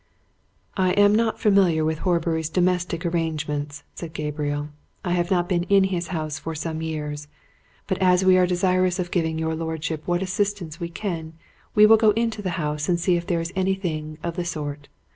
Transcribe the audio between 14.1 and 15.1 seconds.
of the sort.